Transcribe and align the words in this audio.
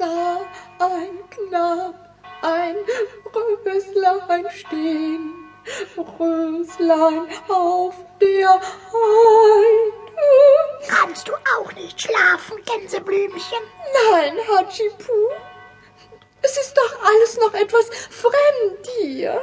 sah 0.00 0.40
ein 0.78 1.18
Knab 1.28 1.94
ein 2.42 2.76
Röslein 3.34 4.46
stehen, 4.50 5.34
Röslein 6.18 7.26
auf 7.48 7.94
der 8.18 8.48
Heide. 8.48 9.90
Kannst 10.88 11.28
du 11.28 11.32
auch 11.58 11.70
nicht 11.74 12.00
schlafen, 12.00 12.56
Gänseblümchen? 12.64 13.58
Nein, 14.10 14.38
Hatschipu. 14.48 15.12
Es 16.42 16.56
ist 16.56 16.74
doch 16.74 17.04
alles 17.04 17.36
noch 17.36 17.52
etwas 17.52 17.90
fremd 17.90 18.88
hier. 19.02 19.38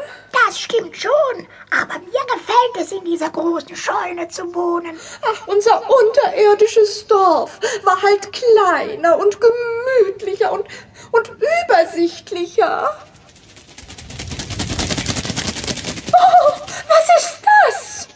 Das 0.47 0.61
stimmt 0.61 0.95
schon, 0.95 1.45
aber 1.71 1.99
mir 1.99 2.25
gefällt 2.33 2.77
es, 2.77 2.93
in 2.93 3.03
dieser 3.03 3.29
großen 3.29 3.75
Scheune 3.75 4.29
zu 4.29 4.55
wohnen. 4.55 4.97
Ach, 5.21 5.45
unser 5.45 5.83
unterirdisches 5.89 7.05
Dorf 7.05 7.59
war 7.83 8.01
halt 8.01 8.31
kleiner 8.31 9.17
und 9.17 9.37
gemütlicher 9.41 10.53
und, 10.53 10.65
und 11.11 11.31
übersichtlicher. 11.65 12.97
Oh, 16.13 16.53
was 16.87 17.23
ist 17.23 17.39
das? 17.65 18.07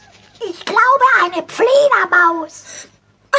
Ich 0.49 0.63
glaube, 0.63 1.05
eine 1.25 1.45
Fledermaus. 1.49 2.87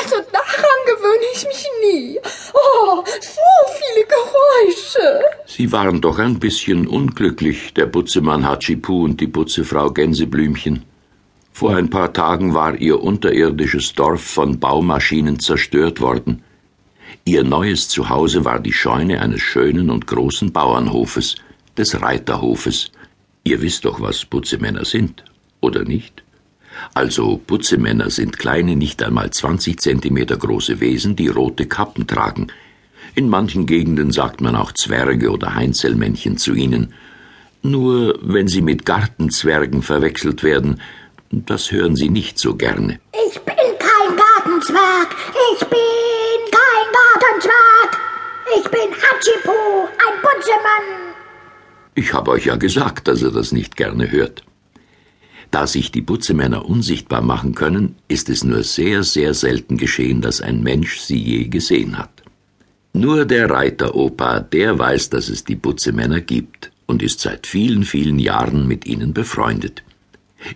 Also 0.02 0.16
daran 0.32 0.84
gewöhne 0.84 1.24
ich 1.32 1.46
mich 1.46 1.66
nie. 1.80 2.20
Oh, 2.52 3.02
so 3.06 3.72
viele 3.72 4.06
Geräusche. 4.06 5.24
Sie 5.54 5.70
waren 5.70 6.00
doch 6.00 6.18
ein 6.18 6.38
bisschen 6.38 6.86
unglücklich, 6.86 7.74
der 7.74 7.84
Butzemann 7.84 8.46
Hatschipu 8.46 9.04
und 9.04 9.20
die 9.20 9.26
Butzefrau 9.26 9.90
Gänseblümchen. 9.90 10.84
Vor 11.52 11.76
ein 11.76 11.90
paar 11.90 12.14
Tagen 12.14 12.54
war 12.54 12.74
ihr 12.76 13.02
unterirdisches 13.02 13.92
Dorf 13.92 14.22
von 14.22 14.58
Baumaschinen 14.58 15.40
zerstört 15.40 16.00
worden. 16.00 16.42
Ihr 17.26 17.44
neues 17.44 17.90
Zuhause 17.90 18.46
war 18.46 18.60
die 18.60 18.72
Scheune 18.72 19.20
eines 19.20 19.42
schönen 19.42 19.90
und 19.90 20.06
großen 20.06 20.52
Bauernhofes, 20.52 21.36
des 21.76 22.00
Reiterhofes. 22.00 22.90
Ihr 23.44 23.60
wisst 23.60 23.84
doch, 23.84 24.00
was 24.00 24.24
Putzemänner 24.24 24.86
sind, 24.86 25.22
oder 25.60 25.84
nicht? 25.84 26.22
Also 26.94 27.36
Putzemänner 27.36 28.08
sind 28.08 28.38
kleine, 28.38 28.74
nicht 28.74 29.02
einmal 29.02 29.30
20 29.30 29.78
Zentimeter 29.78 30.38
große 30.38 30.80
Wesen, 30.80 31.14
die 31.14 31.28
rote 31.28 31.66
Kappen 31.66 32.06
tragen. 32.06 32.46
In 33.14 33.28
manchen 33.28 33.66
Gegenden 33.66 34.10
sagt 34.10 34.40
man 34.40 34.56
auch 34.56 34.72
Zwerge 34.72 35.30
oder 35.30 35.54
Heinzelmännchen 35.54 36.38
zu 36.38 36.54
ihnen. 36.54 36.94
Nur 37.62 38.18
wenn 38.22 38.48
sie 38.48 38.62
mit 38.62 38.86
Gartenzwergen 38.86 39.82
verwechselt 39.82 40.42
werden, 40.42 40.80
das 41.30 41.70
hören 41.70 41.94
sie 41.94 42.08
nicht 42.08 42.38
so 42.38 42.54
gerne. 42.54 43.00
Ich 43.28 43.38
bin 43.40 43.54
kein 43.54 44.16
Gartenzwerg. 44.16 45.14
Ich 45.54 45.60
bin 45.60 45.78
kein 46.50 46.86
Gartenzwerg. 46.92 48.00
Ich 48.56 48.70
bin 48.70 48.90
Hatschipu, 48.90 49.50
ein 49.52 50.22
Putzemann. 50.22 51.14
Ich 51.94 52.14
habe 52.14 52.30
euch 52.30 52.46
ja 52.46 52.56
gesagt, 52.56 53.08
dass 53.08 53.20
ihr 53.20 53.30
das 53.30 53.52
nicht 53.52 53.76
gerne 53.76 54.10
hört. 54.10 54.42
Da 55.50 55.66
sich 55.66 55.92
die 55.92 56.00
Putzemänner 56.00 56.64
unsichtbar 56.64 57.20
machen 57.20 57.54
können, 57.54 57.96
ist 58.08 58.30
es 58.30 58.42
nur 58.42 58.62
sehr, 58.62 59.02
sehr 59.02 59.34
selten 59.34 59.76
geschehen, 59.76 60.22
dass 60.22 60.40
ein 60.40 60.62
Mensch 60.62 60.98
sie 60.98 61.18
je 61.18 61.48
gesehen 61.48 61.98
hat. 61.98 62.21
Nur 62.94 63.24
der 63.24 63.48
Reiteropa, 63.48 64.40
der 64.40 64.78
weiß, 64.78 65.08
dass 65.10 65.30
es 65.30 65.44
die 65.44 65.56
Putzemänner 65.56 66.20
gibt 66.20 66.70
und 66.86 67.02
ist 67.02 67.20
seit 67.20 67.46
vielen, 67.46 67.84
vielen 67.84 68.18
Jahren 68.18 68.68
mit 68.68 68.84
ihnen 68.84 69.14
befreundet. 69.14 69.82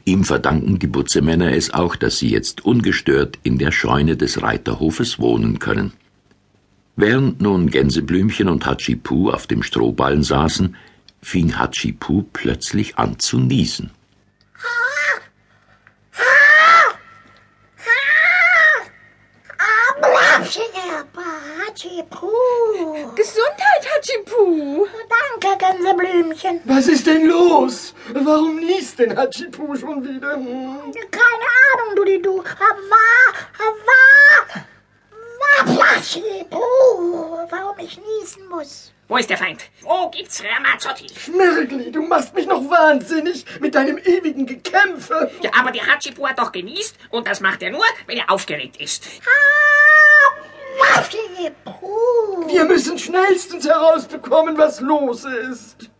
Ihm 0.05 0.23
verdanken 0.25 0.79
die 0.79 0.87
Putzemänner 0.87 1.53
es 1.53 1.73
auch, 1.73 1.97
dass 1.97 2.19
sie 2.19 2.29
jetzt 2.29 2.65
ungestört 2.65 3.39
in 3.43 3.57
der 3.57 3.73
Scheune 3.73 4.17
des 4.17 4.43
Reiterhofes 4.43 5.19
wohnen 5.19 5.59
können. 5.59 5.93
Während 6.97 7.41
nun 7.41 7.71
Gänseblümchen 7.71 8.49
und 8.49 8.67
Hatschipu 8.67 9.31
auf 9.31 9.47
dem 9.47 9.63
Strohballen 9.63 10.23
saßen, 10.23 10.77
fing 11.23 11.59
Hatschipu 11.59 12.25
plötzlich 12.33 12.99
an 12.99 13.19
zu 13.19 13.39
niesen. 13.39 13.91
Hatschipu. 21.77 22.33
Gesundheit, 23.15 23.85
Hatschipu. 23.95 24.87
Danke, 25.11 25.59
Gänseblümchen. 25.59 26.61
Was 26.65 26.89
ist 26.89 27.07
denn 27.07 27.27
los? 27.27 27.93
Warum 28.15 28.57
niest 28.57 28.99
denn 28.99 29.15
Hatschipu 29.15 29.77
schon 29.77 30.03
wieder? 30.03 30.37
Hm? 30.37 30.91
Keine 31.11 31.47
Ahnung, 31.69 31.95
Dudidu. 31.97 32.39
War, 32.39 32.77
war, 32.89 33.75
war 35.69 35.97
Hatschipu. 35.97 36.63
Warum 37.51 37.79
ich 37.79 37.99
niesen 37.99 38.49
muss. 38.49 38.93
Wo 39.09 39.19
ist 39.19 39.29
der 39.29 39.37
Feind? 39.37 39.63
Wo 39.83 40.09
gibt's 40.09 40.43
Ramazzotti? 40.43 41.09
Schmirgli, 41.15 41.93
du 41.93 42.01
machst 42.01 42.35
mich 42.35 42.47
noch 42.47 42.71
wahnsinnig 42.71 43.45
mit 43.61 43.75
deinem 43.75 43.99
ewigen 43.99 44.47
Gekämpfe. 44.47 45.31
Ja, 45.43 45.51
aber 45.59 45.73
der 45.73 45.87
Hatschipu 45.87 46.27
hat 46.27 46.39
doch 46.39 46.53
genießt 46.53 46.97
und 47.11 47.29
das 47.29 47.41
macht 47.41 47.63
er 47.63 47.71
nur, 47.71 47.85
wenn 48.07 48.17
er 48.17 48.31
aufgeregt 48.31 48.79
ist. 48.79 49.05
Hatschipu. 49.05 49.66
Wir 52.47 52.65
müssen 52.65 52.99
schnellstens 52.99 53.67
herausbekommen, 53.67 54.57
was 54.57 54.81
los 54.81 55.25
ist. 55.25 55.91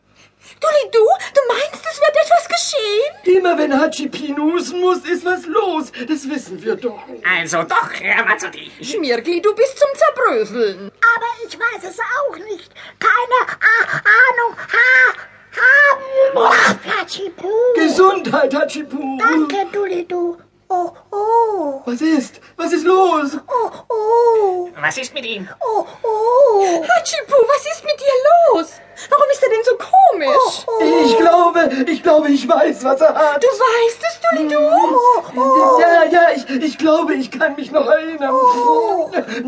Dulidu, 0.61 1.05
du 1.35 1.41
meinst, 1.49 1.85
es 1.91 2.01
wird 2.01 2.17
etwas 2.17 2.49
geschehen? 2.49 3.37
Immer 3.37 3.59
wenn 3.59 3.79
Hatschipi 3.79 4.33
nusen 4.33 4.81
muss, 4.81 4.99
ist 4.99 5.25
was 5.25 5.45
los. 5.47 5.93
Das 6.09 6.29
wissen 6.29 6.63
wir 6.63 6.77
doch. 6.77 6.99
Also 7.39 7.63
doch, 7.65 7.91
Ramazzotti. 8.01 8.71
Schmirgli, 8.81 9.43
du 9.43 9.55
bist 9.55 9.79
zum 9.79 9.89
Zerbröseln. 9.95 10.91
Aber 11.15 11.27
ich 11.47 11.59
weiß 11.59 11.91
es 11.91 11.99
auch 11.99 12.37
nicht. 12.37 12.73
Keine 12.99 13.59
ah, 13.61 14.01
Ahnung. 14.23 14.57
Ha, 14.73 15.13
ha, 15.57 17.01
Hatschipu. 17.01 17.49
Gesundheit, 17.75 18.55
Hatschipu. 18.55 19.19
Danke, 19.19 19.67
Dulidu. 19.73 20.39
Oh, 20.69 20.91
oh, 21.13 21.83
Was 21.85 22.01
ist? 22.01 22.41
Was 22.59 22.73
ist 22.73 22.85
los? 22.87 23.37
oh, 23.49 23.71
oh, 23.89 24.69
Was 24.81 24.97
ist 24.97 25.13
mit 25.15 25.27
ihm? 25.27 25.47
oh, 25.61 25.87
oh. 26.03 26.85
Hatschipu, 26.89 27.35
was 27.49 27.67
ist 27.67 27.85
mit 27.85 27.99
dir 28.01 28.17
los? 28.55 28.69
Warum 29.11 29.27
ist 29.31 29.43
er 29.43 29.49
denn 29.51 29.65
so 29.65 29.77
komisch? 29.77 30.67
Ich 31.05 31.19
glaube, 31.19 31.71
ich 31.91 32.03
glaube, 32.03 32.29
ich 32.31 32.49
weiß, 32.49 32.83
was 32.85 33.01
er 33.03 33.15
hat. 33.15 33.43
Du 33.45 33.49
weißt 33.49 34.01
es? 34.09 34.16
Ja, 34.35 36.05
ja, 36.11 36.21
ich, 36.35 36.49
ich 36.51 36.79
glaube, 36.79 37.15
ich 37.15 37.31
kann 37.31 37.55
mich 37.57 37.71
noch 37.71 37.87
erinnern. 37.87 38.35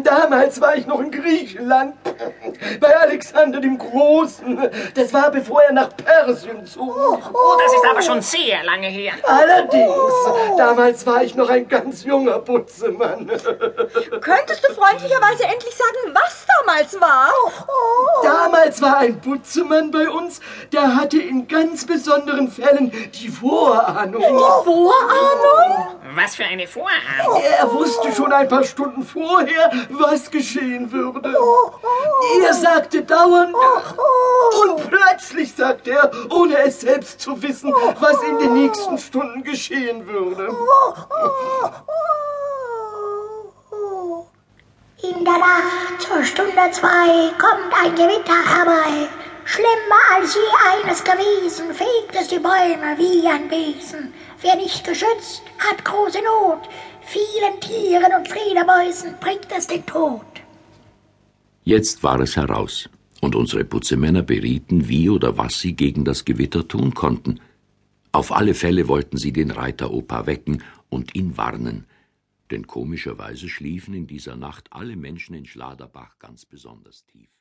Damals 0.05 0.61
war 0.61 0.77
ich 0.77 0.87
noch 0.87 1.01
in 1.01 1.11
Griechenland. 1.11 1.95
Bei 2.81 2.97
Alexander 2.97 3.61
dem 3.61 3.79
Großen. 3.79 4.71
Das 4.95 5.13
war 5.13 5.31
bevor 5.31 5.63
er 5.63 5.73
nach 5.73 5.91
Persien 5.97 6.65
zog. 6.67 6.89
Oh, 7.33 7.57
das 7.63 7.73
ist 7.75 7.85
aber 7.91 8.03
schon 8.03 8.23
sehr 8.23 8.63
lange 8.65 8.89
her. 8.89 9.13
Allerdings, 9.25 9.93
damals 10.57 11.07
war 11.07 11.23
ich 11.23 11.35
noch 11.35 11.49
ein 11.49 11.69
ganz 11.69 12.05
junger 12.05 12.39
Putzemann. 12.39 13.27
Könntest 14.21 14.67
du 14.69 14.73
freundlicherweise 14.75 15.45
endlich 15.45 15.75
sagen, 15.77 16.15
was 16.15 16.47
damals 16.61 17.01
war? 17.01 17.31
Damals 18.23 18.81
war 18.83 18.99
ein 18.99 19.21
Putzemann 19.21 19.91
bei 19.91 20.09
uns, 20.09 20.41
der 20.73 20.97
hatte 20.97 21.19
in 21.19 21.47
ganz 21.49 21.87
besonderen 21.87 22.51
Fällen 22.51 22.91
die 23.15 23.29
Vorahnung. 23.29 24.23
Vorahnung? 24.69 25.99
Was 26.15 26.35
für 26.35 26.45
eine 26.45 26.67
Vorahnung. 26.67 27.43
Er 27.59 27.73
wusste 27.73 28.13
schon 28.13 28.31
ein 28.31 28.47
paar 28.49 28.65
Stunden 28.65 29.03
vorher, 29.03 29.71
was 29.89 30.31
geschehen 30.31 30.93
würde. 30.93 31.35
Er 32.45 32.53
sagte 32.53 33.03
dauernd 33.03 33.55
und 34.63 34.91
plötzlich 34.91 35.55
sagte 35.55 35.93
er, 35.93 36.11
ohne 36.31 36.59
es 36.59 36.81
selbst 36.81 37.19
zu 37.21 37.41
wissen, 37.43 37.73
was 37.99 38.23
in 38.25 38.39
den 38.39 38.55
nächsten 38.55 38.99
Stunden 38.99 39.43
geschehen 39.43 40.07
würde. 40.07 40.49
In 45.03 45.25
der 45.25 45.39
Nacht 45.39 46.01
zur 46.01 46.25
Stunde 46.25 46.71
zwei 46.73 47.33
kommt 47.39 47.73
ein 47.83 47.95
Gewitter 47.95 48.41
herbei. 48.55 49.09
Schlimmer 49.51 50.03
als 50.15 50.35
je 50.35 50.41
eines 50.71 51.03
gewesen, 51.03 51.73
fegt 51.73 52.15
es 52.15 52.29
die 52.29 52.39
Bäume 52.39 52.99
wie 52.99 53.27
ein 53.27 53.49
Besen. 53.49 54.13
Wer 54.41 54.57
nicht 54.57 54.85
geschützt, 54.85 55.43
hat 55.59 55.85
große 55.85 56.19
Not. 56.23 56.69
Vielen 57.03 57.61
Tieren 57.61 58.13
und 58.17 58.29
Fledermäusen 58.29 59.15
bringt 59.21 59.49
es 59.57 59.67
den 59.67 59.85
Tod. 59.85 60.23
Jetzt 61.65 62.03
war 62.03 62.21
es 62.21 62.37
heraus, 62.37 62.89
und 63.21 63.35
unsere 63.35 63.65
Putzemänner 63.65 64.23
berieten, 64.23 64.89
wie 64.89 65.11
oder 65.11 65.37
was 65.37 65.59
sie 65.61 65.75
gegen 65.75 66.05
das 66.05 66.25
Gewitter 66.25 66.67
tun 66.69 66.95
konnten. 66.95 67.41
Auf 68.13 68.33
alle 68.33 68.55
Fälle 68.55 68.89
wollten 68.89 69.17
sie 69.17 69.33
den 69.33 69.51
Reiter 69.51 69.91
Opa 69.93 70.27
wecken 70.27 70.63
und 70.89 71.15
ihn 71.15 71.37
warnen, 71.37 71.87
denn 72.51 72.67
komischerweise 72.67 73.49
schliefen 73.49 73.93
in 73.93 74.07
dieser 74.07 74.37
Nacht 74.37 74.69
alle 74.71 74.97
Menschen 74.97 75.35
in 75.35 75.47
Schladerbach 75.47 76.19
ganz 76.19 76.47
besonders 76.47 77.05
tief. 77.07 77.38